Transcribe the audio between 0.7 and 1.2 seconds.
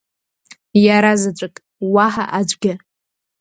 Иара